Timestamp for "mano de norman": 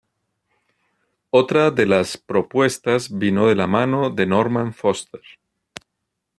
3.67-4.73